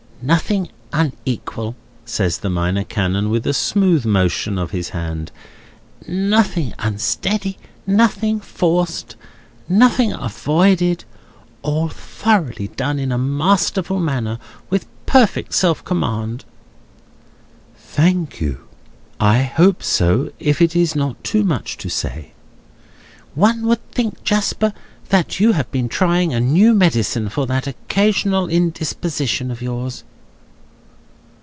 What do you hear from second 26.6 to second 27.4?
medicine